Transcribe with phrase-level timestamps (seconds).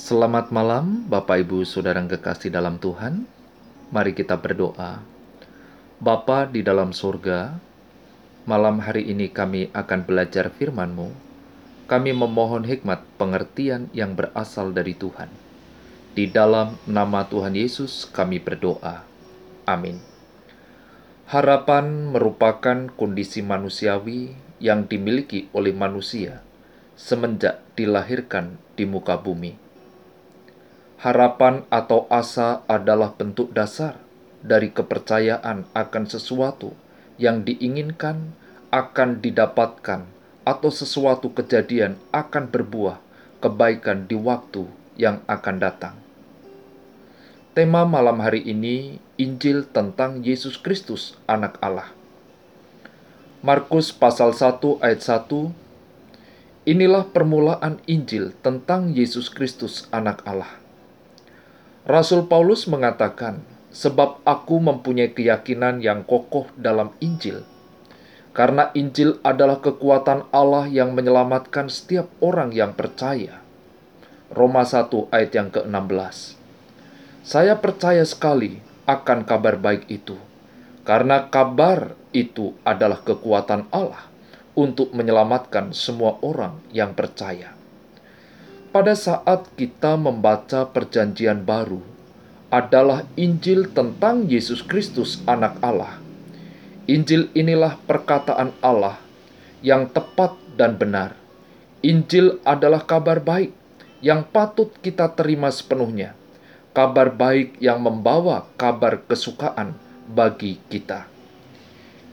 [0.00, 3.28] Selamat malam, Bapak Ibu Saudara yang kekasih dalam Tuhan.
[3.92, 5.04] Mari kita berdoa.
[6.00, 7.60] Bapa di dalam surga,
[8.48, 11.12] malam hari ini kami akan belajar firman-Mu.
[11.84, 15.28] Kami memohon hikmat pengertian yang berasal dari Tuhan.
[16.16, 19.04] Di dalam nama Tuhan Yesus kami berdoa.
[19.68, 20.00] Amin.
[21.28, 24.32] Harapan merupakan kondisi manusiawi
[24.64, 26.40] yang dimiliki oleh manusia
[26.96, 29.69] semenjak dilahirkan di muka bumi.
[31.00, 33.96] Harapan atau asa adalah bentuk dasar
[34.44, 36.76] dari kepercayaan akan sesuatu
[37.16, 38.36] yang diinginkan
[38.68, 40.04] akan didapatkan
[40.44, 43.00] atau sesuatu kejadian akan berbuah
[43.40, 44.68] kebaikan di waktu
[45.00, 45.96] yang akan datang.
[47.56, 51.96] Tema malam hari ini Injil tentang Yesus Kristus, Anak Allah.
[53.40, 60.60] Markus pasal 1 ayat 1 Inilah permulaan Injil tentang Yesus Kristus, Anak Allah.
[61.88, 63.40] Rasul Paulus mengatakan,
[63.72, 67.40] "Sebab aku mempunyai keyakinan yang kokoh dalam Injil,
[68.36, 73.40] karena Injil adalah kekuatan Allah yang menyelamatkan setiap orang yang percaya."
[74.28, 76.38] Roma 1 ayat yang ke-16.
[77.24, 80.20] Saya percaya sekali akan kabar baik itu,
[80.84, 84.10] karena kabar itu adalah kekuatan Allah
[84.52, 87.59] untuk menyelamatkan semua orang yang percaya.
[88.70, 91.82] Pada saat kita membaca Perjanjian Baru,
[92.54, 95.98] adalah Injil tentang Yesus Kristus, Anak Allah.
[96.86, 98.98] Injil inilah perkataan Allah
[99.62, 101.14] yang tepat dan benar.
[101.82, 103.54] Injil adalah kabar baik
[104.02, 106.18] yang patut kita terima sepenuhnya
[106.70, 109.74] kabar baik yang membawa kabar kesukaan
[110.06, 111.10] bagi kita.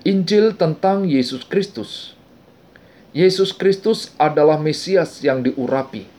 [0.01, 2.17] Injil tentang Yesus Kristus.
[3.13, 6.16] Yesus Kristus adalah Mesias yang diurapi,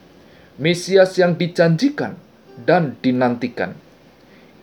[0.59, 2.19] Mesias yang dijanjikan
[2.67, 3.79] dan dinantikan.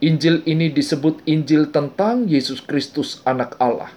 [0.05, 3.89] Injil ini disebut Injil tentang Yesus Kristus, Anak Allah.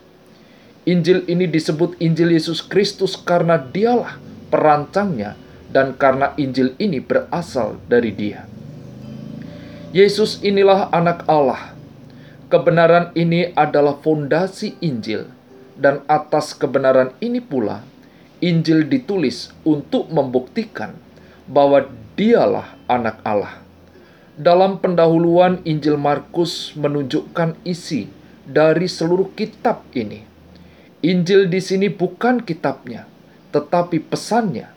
[0.87, 4.15] Injil ini disebut Injil Yesus Kristus karena Dialah
[4.47, 5.35] perancangnya,
[5.75, 8.47] dan karena Injil ini berasal dari Dia.
[9.91, 11.75] Yesus inilah anak Allah.
[12.47, 15.27] Kebenaran ini adalah fondasi Injil,
[15.75, 17.83] dan atas kebenaran ini pula
[18.39, 21.08] Injil ditulis untuk membuktikan
[21.49, 23.57] bahwa Dialah Anak Allah.
[24.37, 28.07] Dalam pendahuluan Injil Markus menunjukkan isi
[28.45, 30.23] dari seluruh kitab ini.
[31.03, 33.09] Injil di sini bukan kitabnya,
[33.51, 34.69] tetapi pesannya,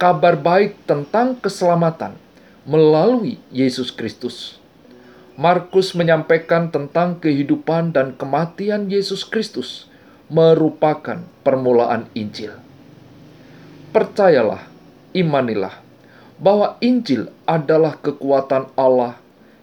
[0.00, 2.18] kabar baik tentang keselamatan
[2.66, 4.58] melalui Yesus Kristus.
[5.36, 9.86] Markus menyampaikan tentang kehidupan dan kematian Yesus Kristus
[10.32, 12.56] merupakan permulaan Injil.
[13.94, 14.64] Percayalah,
[15.14, 15.85] imanilah
[16.36, 19.16] bahwa Injil adalah kekuatan Allah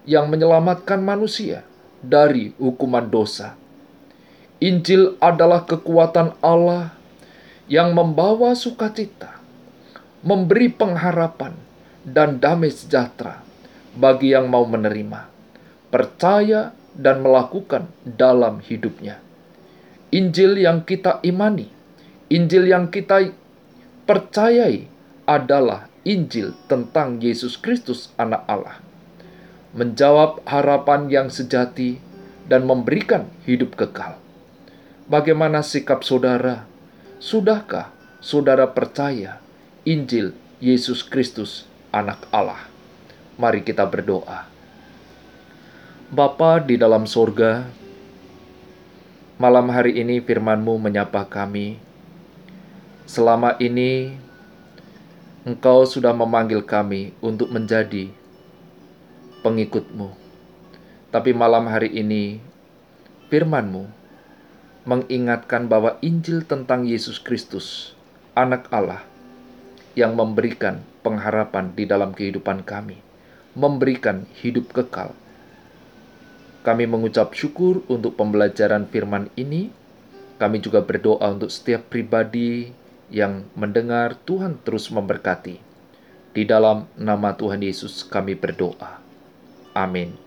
[0.09, 1.61] yang menyelamatkan manusia
[2.01, 3.55] dari hukuman dosa.
[4.63, 6.95] Injil adalah kekuatan Allah
[7.67, 9.39] yang membawa sukacita,
[10.23, 11.55] memberi pengharapan,
[12.03, 13.39] dan damai sejahtera
[13.95, 15.31] bagi yang mau menerima,
[15.87, 19.17] percaya, dan melakukan dalam hidupnya.
[20.13, 21.71] Injil yang kita imani,
[22.29, 23.33] Injil yang kita
[24.05, 24.85] percayai
[25.25, 28.83] adalah Injil tentang Yesus Kristus, Anak Allah,
[29.71, 32.03] menjawab harapan yang sejati
[32.47, 34.19] dan memberikan hidup kekal.
[35.07, 36.67] Bagaimana sikap saudara?
[37.23, 39.39] Sudahkah saudara percaya
[39.87, 42.67] Injil Yesus Kristus anak Allah.
[43.35, 44.47] Mari kita berdoa.
[46.07, 47.67] Bapa di dalam sorga,
[49.35, 51.81] malam hari ini firman-Mu menyapa kami.
[53.03, 54.15] Selama ini,
[55.43, 58.07] Engkau sudah memanggil kami untuk menjadi
[59.43, 60.15] pengikut-Mu.
[61.11, 62.39] Tapi malam hari ini,
[63.27, 63.91] firman-Mu
[64.87, 67.91] mengingatkan bahwa Injil tentang Yesus Kristus,
[68.39, 69.03] anak Allah,
[69.99, 73.03] yang memberikan pengharapan di dalam kehidupan kami,
[73.51, 75.11] memberikan hidup kekal.
[76.63, 79.75] Kami mengucap syukur untuk pembelajaran firman ini.
[80.39, 82.71] Kami juga berdoa untuk setiap pribadi
[83.11, 85.59] yang mendengar Tuhan terus memberkati.
[86.33, 89.03] Di dalam nama Tuhan Yesus kami berdoa.
[89.75, 90.22] Amin.